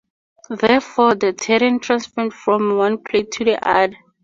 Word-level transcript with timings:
Therefore, 0.49 1.13
the 1.13 1.31
terrane 1.33 1.79
transferred 1.79 2.33
from 2.33 2.75
one 2.75 3.03
plate 3.03 3.29
to 3.33 3.45
the 3.45 3.63
other. 3.63 3.95